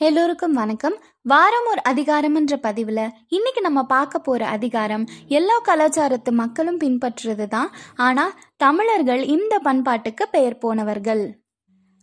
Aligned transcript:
எல்லோருக்கும் 0.00 0.52
வணக்கம். 0.52 0.96
வாரம் 1.26 1.66
ஒரு 1.66 1.80
அதிகாரம் 1.82 2.34
என்ற 2.34 2.54
பதிவில் 2.56 3.12
இன்னைக்கு 3.28 3.60
நம்ம 3.60 3.80
பார்க்க 3.84 4.16
போகிற 4.18 4.42
அதிகாரம் 4.46 5.04
எல்லா 5.28 5.54
கலாச்சாரத்து 5.68 6.30
மக்களும் 6.32 6.80
பின்பற்றுறது 6.80 7.46
தான் 7.46 7.70
ஆனால் 7.98 8.34
தமிழர்கள் 8.56 9.22
இந்த 9.26 9.54
பண்பாட்டுக்கு 9.58 10.24
பெயர் 10.30 10.56
போனவர்கள். 10.58 11.22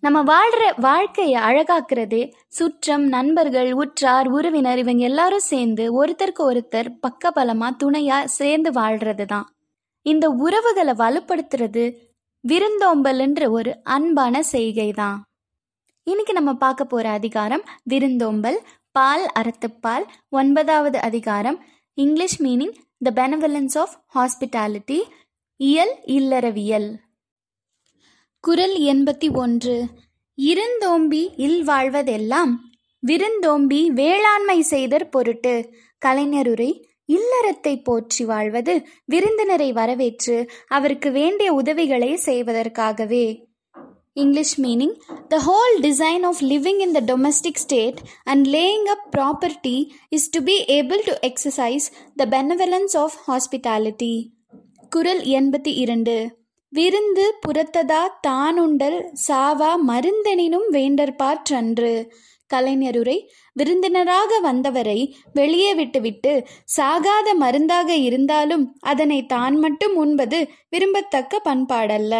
நம்ம 0.03 0.21
வாழ்கிற 0.23 0.63
வாழ்க்கையை 0.79 1.41
அழகாக்குறதே 1.41 2.21
சுற்றம் 2.47 3.05
நண்பர்கள் 3.07 3.70
உற்றார் 3.73 4.30
உறவினர் 4.30 4.82
இவங்க 4.84 5.05
எல்லாரும் 5.05 5.46
சேர்ந்து 5.48 5.86
ஒருத்தருக்கு 5.94 6.44
ஒருத்தர் 6.46 6.89
பக்கபலமாக 7.00 7.78
துணையாக 7.78 8.32
சேர்ந்து 8.38 8.71
வாழ்கிறது 8.71 9.25
தான் 9.25 9.48
இந்த 10.05 10.28
உறவுகளை 10.46 10.96
வலுப்படுத்துறது 11.04 11.86
விருந்தோம்பல்ன்ற 12.44 13.44
ஒரு 13.52 13.73
அன்பான 13.89 14.41
செய்கை 14.52 14.89
தான் 14.94 15.20
இன்னைக்கு 16.04 16.33
நம்ம 16.33 16.54
பார்க்க 16.54 16.85
போற 16.85 17.09
அதிகாரம் 17.09 17.63
விருந்தோம்பல் 17.83 18.61
பால் 18.91 19.31
அறத்துப்பால் 19.39 20.04
ஒன்பதாவது 20.29 21.00
அதிகாரம் 21.00 21.65
English 21.93 22.43
meaning 22.43 22.73
the 22.97 23.11
benevolence 23.15 23.78
of 23.78 23.93
hospitality 24.15 25.01
இயல் 25.55 25.95
இல்லறவியல். 26.05 26.95
குரல் 28.39 28.75
எண்பத்தி 28.79 29.33
ஒன்று 29.33 29.86
இருந்தோம்பி 30.36 31.33
இல் 31.36 31.68
வாழ்வதெல்லாம் 31.68 32.53
விருந்தோம்பி 33.00 33.89
வேளாண்மை 33.89 34.66
செய்தற் 34.70 35.09
பொருட்டு 35.09 35.70
கலைஞருரை 36.06 36.83
இல்லறத்தை 37.08 37.83
போற்றி 37.83 38.25
வாழ்வது 38.25 38.88
விருந்தினரை 39.06 39.73
வரவேற்று 39.73 40.52
அவருக்கு 40.67 41.11
வேண்டிய 41.11 41.53
உதவிகளை 41.53 42.16
செய்வதற்காகவே. 42.16 43.53
English 44.16 44.52
meaning 44.59 44.91
the 45.30 45.39
whole 45.39 45.75
design 45.80 46.23
of 46.23 46.41
living 46.44 46.81
in 46.81 46.94
the 46.94 47.02
domestic 47.02 47.58
state 47.58 47.99
and 48.27 48.45
laying 48.47 48.86
up 48.88 48.99
property 49.11 49.77
is 50.11 50.27
to 50.30 50.39
be 50.41 50.58
able 50.69 50.99
to 50.99 51.13
exercise 51.25 51.86
the 52.17 52.28
benevolence 52.28 52.95
of 52.95 53.16
hospitality. 53.30 54.16
குரல் 54.92 55.22
எண்பத்தி 55.38 55.72
இரண்டு 55.75 56.16
விருந்து 56.73 57.25
புறத்ததா 57.45 58.02
தானுண்டல் 58.28 59.00
சாவா 59.28 59.72
மருந்தெனினும் 59.88 60.67
வேண்டற்பாற்றன்று 60.72 61.94
கலைஞருரை 62.50 63.17
விருந்தினராக 63.55 64.39
வந்தவரை 64.39 65.00
வெளியே 65.33 65.73
விட்டுவிட்டு 65.73 66.33
சாகாத 66.77 67.27
மருந்தாக 67.36 67.89
இருந்தாலும் 68.08 68.66
அதனை 68.92 69.20
தான் 69.25 69.58
மட்டும் 69.58 69.95
உண்பது 69.95 70.39
விரும்பத்தக்க 70.70 71.42
பண்பாடல்ல 71.45 72.16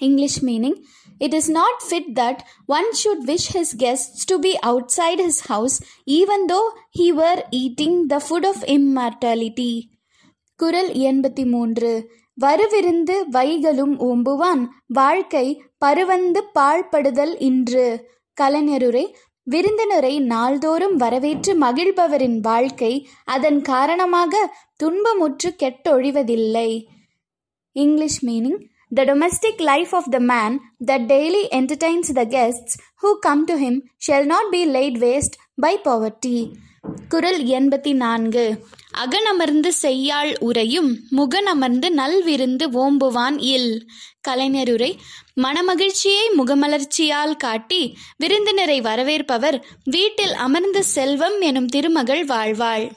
English 0.00 0.42
meaning 0.42 0.74
it 1.20 1.32
is 1.32 1.48
not 1.48 1.82
fit 1.82 2.14
that 2.14 2.38
one 2.68 2.88
should 2.94 3.26
wish 3.26 3.46
his 3.48 3.72
guests 3.74 4.24
to 4.24 4.38
be 4.38 4.52
outside 4.62 5.18
his 5.18 5.40
house 5.46 5.76
even 6.06 6.46
though 6.46 6.68
he 6.90 7.12
were 7.12 7.38
eating 7.52 7.94
the 8.08 8.20
food 8.20 8.44
of 8.44 8.64
immortality. 8.76 9.72
குரல் 10.60 10.90
எண்பத்தி 11.08 11.44
மூன்று 11.46 11.90
வருவிருந்து 12.38 13.14
வைகளும் 13.32 13.94
ஓம்புவான் 14.06 14.62
வாழ்க்கை 14.92 15.46
பருவந்து 15.84 16.40
பாழ்படுதல் 16.54 17.34
இன்று 17.40 17.86
கலைஞருரை 18.36 19.04
விருந்தினரை 19.46 20.14
நாள்தோறும் 20.24 20.96
வரவேற்று 20.96 21.52
மகிழ்பவரின் 21.58 22.38
வாழ்க்கை 22.40 22.92
அதன் 23.24 23.60
காரணமாக 23.62 24.32
துன்பமுற்று 24.82 25.50
கெட்டொழிவதில்லை 25.62 26.70
English 27.76 28.20
meaning 28.26 28.60
The 28.94 29.04
domestic 29.04 29.56
life 29.56 29.92
of 29.92 30.04
the 30.12 30.18
man 30.18 30.58
that 30.86 31.06
daily 31.06 31.48
entertains 31.48 32.14
the 32.14 32.26
guests 32.26 32.74
who 33.02 33.28
come 33.28 33.44
to 33.44 33.54
him 33.54 33.80
shall 34.06 34.26
not 34.26 34.46
be 34.52 34.60
laid 34.76 34.96
waste 34.96 35.34
by 35.62 35.76
poverty. 35.76 36.56
குரல் 37.08 37.44
எண்பத்தி 37.44 37.92
நான்கு 37.94 38.66
அகனமர்ந்து 38.94 39.70
செய்யாள் 39.82 40.36
உரையும் 40.40 40.90
முகனமர்ந்து 41.16 41.88
நல்விருந்து 41.96 42.66
ஓம்புவான் 42.82 43.38
இல். 43.38 43.86
கலைஞருரை 44.28 44.96
மனமகிழ்ச்சியை 45.42 46.24
முகமலர்ச்சியால் 46.38 47.36
காட்டி 47.36 47.98
விருந்தினரை 48.16 48.80
வரவேற்பவர் 48.80 49.66
வீட்டில் 49.84 50.32
அமர்ந்து 50.32 50.84
செல்வம் 50.84 51.40
எனும் 51.40 51.66
திருமகள் 51.66 52.24
வாழ்வாள். 52.24 52.90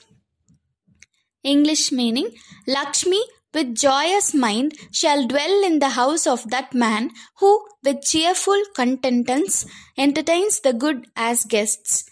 English 1.42 1.96
meaning 1.96 2.34
Lakshmi 2.66 3.20
with 3.58 3.74
joyous 3.84 4.28
mind 4.32 4.70
shall 5.02 5.26
dwell 5.26 5.66
in 5.66 5.82
the 5.82 5.88
house 5.88 6.26
of 6.26 6.40
that 6.52 6.72
man 6.72 7.10
who 7.42 7.58
with 7.88 8.00
cheerful 8.14 8.62
contentance 8.80 9.56
entertains 10.02 10.64
the 10.64 10.74
good 10.74 11.04
as 11.14 11.46
guests. 11.48 12.08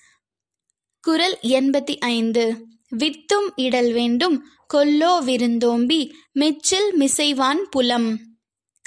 குரல் 1.02 1.38
எண்பத்தி 1.42 1.98
ஐந்து. 2.00 2.66
வித்தும் 2.96 3.50
இடல் 3.56 3.92
வேண்டும் 3.92 4.48
கொல்லோ 4.74 5.24
விருந்தோம்பி 5.24 6.14
மெச்சில் 6.32 6.96
மிசைவான் 7.00 7.62
புலம். 7.70 8.20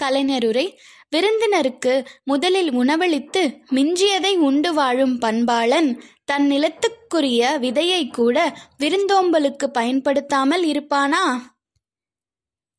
கலைஞருரை 0.03 0.77
விருந்தினருக்கு 1.17 2.07
முதலில் 2.25 2.73
உணவளித்து 2.73 3.59
மிஞ்சியதை 3.71 4.37
உண்டு 4.37 4.75
வாழும் 4.75 5.21
பண்பாளன் 5.21 6.01
தன் 6.25 6.51
நிலத்துக்குரிய 6.51 7.59
விதையை 7.59 8.13
கூட 8.13 8.59
விருந்தோம்பலுக்கு 8.79 9.67
பயன்படுத்தாமல் 9.67 10.65
இருப்பானா? 10.65 11.41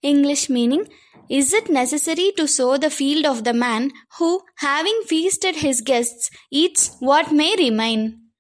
English 0.02 0.50
meaning 0.50 0.92
Is 1.28 1.54
it 1.54 1.70
necessary 1.70 2.32
to 2.32 2.48
sow 2.48 2.78
the 2.78 2.90
field 2.90 3.26
of 3.26 3.44
the 3.44 3.54
man 3.54 3.90
who, 4.20 4.38
having 4.56 5.02
feasted 5.06 5.56
his 5.56 5.82
guests, 5.82 6.30
eats 6.56 6.98
what 7.00 7.26
may 7.32 7.56
remain? 7.56 8.32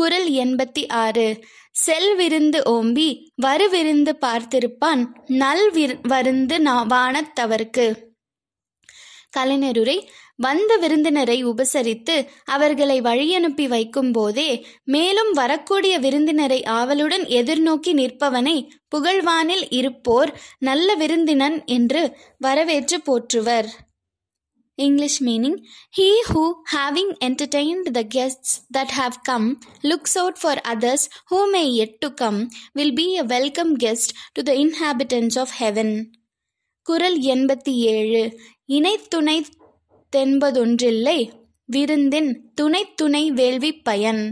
குரல் 0.00 0.30
எண்பத்தி 0.30 0.88
ஆறு 0.88 1.44
செல்விருந்து 1.86 2.60
ஓம்பி 2.66 3.28
வருவிருந்து 3.42 4.12
பார்த்திருப்பான் 4.20 5.06
நல் 5.26 5.98
வருந்து 6.02 6.58
வானத்தவர்க்கு 6.88 8.11
கலைஞருரை 9.36 9.96
வந்த 10.36 10.72
விருந்தினரை 10.76 11.36
உபசரித்து 11.44 12.16
அவர்களை 12.44 13.00
வழியனுப்பி 13.00 13.68
வைக்கும் 13.68 14.10
போதே 14.10 14.48
மேலும் 14.84 15.32
வரக்கூடிய 15.32 15.94
விருந்தினரை 15.98 16.60
ஆவலுடன் 16.70 17.24
எதிர்நோக்கி 17.40 17.92
நிற்பவனை 17.92 18.56
புகழ்வானில் 18.96 19.64
இருப்போர் 19.70 20.32
நல்ல 20.58 20.94
விருந்தினன் 20.94 21.58
என்று 21.68 22.04
வரவேற்று 22.38 22.98
போற்றுவர் 23.04 23.70
English 24.78 25.16
meaning 25.20 25.56
He 25.96 26.06
who, 26.28 26.42
having 26.72 27.10
entertained 27.20 27.86
the 27.94 28.04
guests 28.04 28.50
that 28.70 28.90
have 28.90 29.16
come, 29.22 29.46
looks 29.82 30.16
out 30.16 30.38
for 30.38 30.54
others 30.64 31.02
who 31.28 31.52
may 31.52 31.66
yet 31.70 32.00
to 32.00 32.10
come, 32.12 32.38
will 32.74 32.92
be 32.92 33.18
a 33.18 33.26
welcome 33.26 33.74
guest 33.76 34.14
to 34.34 34.42
the 34.42 34.54
inhabitants 34.56 35.36
of 35.36 35.50
heaven. 35.60 35.90
குரல் 36.86 37.18
எண்பத்தி 37.24 37.72
ஏழு 37.90 38.22
இணைத்துணை 38.72 39.38
தென்பதொன்றில்லை 40.12 41.18
விருந்தின் 41.68 42.30
துணை 42.54 42.82
துணை 42.94 43.24
வேள்வி 43.32 43.72
பயன் 43.82 44.22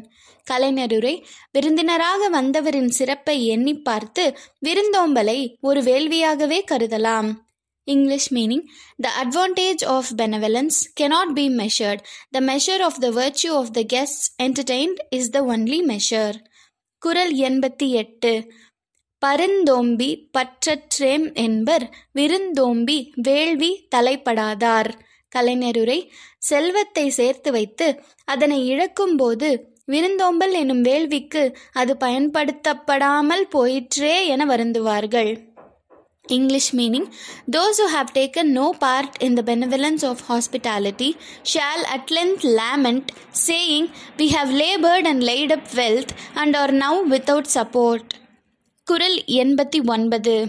கலைஞருரை 0.47 1.13
விருந்தினராக 1.51 2.29
வந்தவரின் 2.31 2.91
சிறப்பை 2.91 3.37
எண்ணி 3.47 3.75
பார்த்து 3.81 4.25
விருந்தோம்பலை 4.67 5.39
ஒரு 5.61 5.81
வேள்வியாகவே 5.83 6.59
கருதலாம் 6.71 7.31
English 7.87 8.29
meaning 8.33 8.65
the 8.99 9.13
advantage 9.23 9.83
of 9.89 10.11
benevolence 10.17 10.79
cannot 11.01 11.33
be 11.33 11.47
measured 11.61 12.03
the 12.31 12.43
measure 12.47 12.83
of 12.83 12.99
the 12.99 13.11
virtue 13.17 13.53
of 13.53 13.73
the 13.73 13.83
guest 13.95 14.27
entertained 14.43 15.01
is 15.11 15.31
the 15.31 15.41
only 15.49 15.81
measure 15.87 16.37
குரல் 17.03 17.35
எண்பத்தி 17.43 17.89
எட்டு 17.95 18.33
பருந்தோம்பி 19.27 20.11
பற்றற்றேம் 20.39 21.27
என்பர் 21.45 21.85
விருந்தோம்பி 22.13 22.99
வேள்வி 23.23 23.73
தலைப்படாதார் 23.95 24.91
கலைஞருரை 25.37 25.99
செல்வத்தை 26.39 27.09
சேர்த்து 27.11 27.53
வைத்து 27.53 27.89
அதனை 28.25 28.59
இழக்கும்போது 28.67 29.51
விருந்தோம்பல் 29.85 30.53
எனும் 30.53 30.83
வேள்விக்கு 30.83 31.45
அது 31.73 31.97
பயன்படுத்தப்படாமல் 31.97 33.47
போயிற்றே 33.49 34.27
என 34.27 34.47
வருந்துவார்கள் 34.47 35.33
English 36.29 36.67
meaning 36.73 37.07
those 37.49 37.79
who 37.79 37.87
have 37.89 38.13
taken 38.13 38.53
no 38.53 38.67
part 38.75 39.21
in 39.21 39.35
the 39.35 39.43
benevolence 39.43 40.03
of 40.05 40.21
hospitality 40.21 41.09
shall 41.45 41.83
at 41.87 42.11
length 42.11 42.45
lament, 42.45 43.11
saying, 43.33 43.91
We 44.19 44.29
have 44.29 44.53
labored 44.55 45.07
and 45.07 45.23
laid 45.23 45.51
up 45.51 45.67
wealth 45.75 46.13
and 46.37 46.55
are 46.55 46.73
now 46.77 46.95
without 47.05 47.49
support. 47.49 48.20
குரல் 48.91 49.23
எண்பத்தி 49.27 49.85
ஒன்பது. 49.87 50.49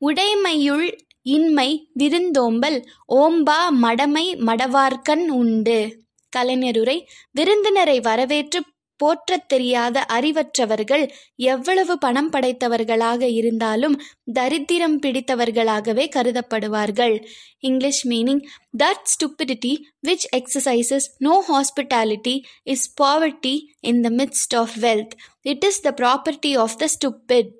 உடைமையுள் 0.00 0.98
இன்மை 1.22 1.88
விருந்தோம்பல் 1.92 2.84
ஓம்பா 3.08 3.58
மடமை 3.70 4.36
மடவார்க்கண் 4.36 5.26
உண்டு. 5.28 6.02
கலைஞருரை 6.36 7.06
விருந்தினரை 7.30 8.00
வரவேற்று 8.00 8.62
போற்றத் 8.96 9.48
தெரியாத 9.48 10.06
அறிவற்றவர்கள் 10.08 11.10
எவ்வளவு 11.36 11.98
பணம் 11.98 12.32
படைத்தவர்களாக 12.32 13.22
இருந்தாலும் 13.22 14.00
தரித்திரம் 14.32 15.00
பிடித்தவர்களாகவே 15.00 16.06
கருதப்படுவார்கள். 16.16 17.26
English 17.58 18.08
meaning 18.08 18.44
that 18.78 19.04
stupidity 19.12 19.76
which 20.06 20.26
exercises 20.36 21.08
no 21.18 21.44
hospitality 21.48 22.42
is 22.62 23.02
poverty 23.02 23.60
in 23.80 24.00
the 24.00 24.10
midst 24.10 24.56
of 24.56 24.76
wealth 24.80 25.16
it 25.40 25.64
is 25.64 25.80
the 25.80 25.90
property 25.90 26.58
of 26.58 26.78
the 26.78 26.86
stupid 26.86 27.50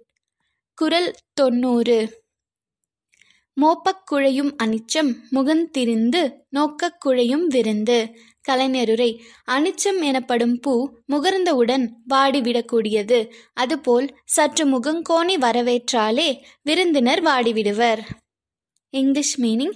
குரல் 0.74 1.14
தொண்ணூறு. 1.34 2.21
மோப்பக் 3.60 4.12
குழையும் 4.12 4.52
அனிச்சம் 4.62 5.14
முகந்திரிந்து 5.30 6.32
நோக்கக் 6.48 7.06
குழையும் 7.06 7.46
விருந்து. 7.46 8.16
கலைஞருரை 8.48 9.20
அனிச்சம் 9.50 10.02
எனப்படும் 10.02 10.60
பூ 10.60 10.92
முகர்ந்தவுடன் 11.12 11.88
வாடிவிடக்கூடியது 12.08 13.30
அதுபோல் 13.52 14.16
சற்று 14.24 14.66
முகங்கோணி 14.66 15.36
வரவேற்றாலே 15.36 16.42
விருந்தினர் 16.62 17.22
வாடிவிடுவர் 17.22 17.98
English 18.90 19.40
meaning 19.40 19.74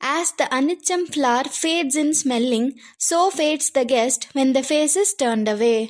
As 0.00 0.34
the 0.38 0.46
anicham 0.48 1.02
flower 1.14 1.44
fades 1.62 1.96
in 1.96 2.14
smelling, 2.24 2.76
so 2.96 3.32
fades 3.32 3.74
the 3.74 3.84
guest 3.84 4.18
when 4.34 4.54
the 4.54 4.60
face 4.60 4.98
is 4.98 5.24
turned 5.24 5.48
away. 5.48 5.88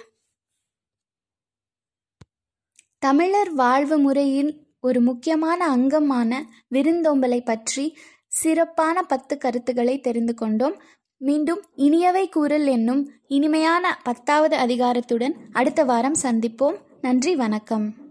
தமிழர் 2.98 3.52
வாழ்வு 3.52 3.98
முறையின் 3.98 4.63
ஒரு 4.84 5.00
முக்கியமான 5.00 5.76
அங்கமான 5.76 6.44
விருந்தோம்பலை 6.70 7.44
பற்றி 7.44 7.96
சிறப்பான 8.28 9.02
பத்து 9.02 9.38
கருத்துக்களை 9.38 10.00
தெரிந்து 10.00 10.34
கொண்டோம். 10.34 10.82
மீண்டும் 11.16 11.62
இனியவை 11.76 12.28
கூறல் 12.28 12.66
என்னும் 12.66 13.10
இனிமையான 13.26 14.00
பத்தாவது 14.04 14.56
அதிகாரத்துடன் 14.56 15.34
அடுத்த 15.52 15.84
வாரம் 15.84 16.22
சந்திப்போம். 16.22 16.76
நன்றி 17.00 17.36
வணக்கம். 17.36 18.03